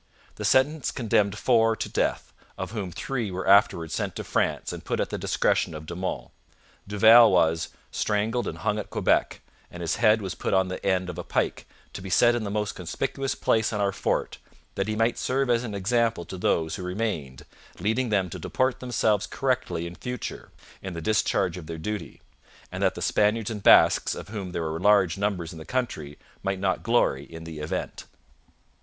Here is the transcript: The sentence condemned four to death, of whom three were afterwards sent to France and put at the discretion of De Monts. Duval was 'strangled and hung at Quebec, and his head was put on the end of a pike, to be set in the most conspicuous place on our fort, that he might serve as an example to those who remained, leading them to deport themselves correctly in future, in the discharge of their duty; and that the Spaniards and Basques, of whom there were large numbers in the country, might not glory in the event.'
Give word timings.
The 0.37 0.45
sentence 0.45 0.89
condemned 0.89 1.37
four 1.37 1.75
to 1.75 1.87
death, 1.87 2.33
of 2.57 2.71
whom 2.71 2.91
three 2.91 3.29
were 3.29 3.45
afterwards 3.47 3.93
sent 3.93 4.15
to 4.15 4.23
France 4.23 4.73
and 4.73 4.83
put 4.83 4.99
at 4.99 5.11
the 5.11 5.17
discretion 5.19 5.75
of 5.75 5.85
De 5.85 5.95
Monts. 5.95 6.31
Duval 6.87 7.31
was 7.31 7.69
'strangled 7.91 8.47
and 8.47 8.57
hung 8.57 8.79
at 8.79 8.89
Quebec, 8.89 9.41
and 9.69 9.81
his 9.81 9.97
head 9.97 10.19
was 10.19 10.33
put 10.33 10.55
on 10.55 10.69
the 10.69 10.83
end 10.83 11.07
of 11.07 11.19
a 11.19 11.23
pike, 11.23 11.67
to 11.93 12.01
be 12.01 12.09
set 12.09 12.33
in 12.33 12.43
the 12.43 12.49
most 12.49 12.73
conspicuous 12.73 13.35
place 13.35 13.71
on 13.71 13.79
our 13.79 13.91
fort, 13.91 14.39
that 14.73 14.87
he 14.87 14.95
might 14.95 15.19
serve 15.19 15.51
as 15.51 15.63
an 15.63 15.75
example 15.75 16.25
to 16.25 16.37
those 16.39 16.77
who 16.77 16.81
remained, 16.83 17.45
leading 17.79 18.09
them 18.09 18.27
to 18.31 18.39
deport 18.39 18.79
themselves 18.79 19.27
correctly 19.27 19.85
in 19.85 19.93
future, 19.93 20.49
in 20.81 20.95
the 20.95 20.99
discharge 21.01 21.57
of 21.57 21.67
their 21.67 21.77
duty; 21.77 22.23
and 22.71 22.81
that 22.81 22.95
the 22.95 23.03
Spaniards 23.03 23.51
and 23.51 23.61
Basques, 23.61 24.15
of 24.15 24.29
whom 24.29 24.51
there 24.51 24.63
were 24.63 24.79
large 24.79 25.19
numbers 25.19 25.53
in 25.53 25.59
the 25.59 25.63
country, 25.63 26.17
might 26.41 26.57
not 26.59 26.81
glory 26.81 27.23
in 27.23 27.43
the 27.43 27.59
event.' 27.59 28.05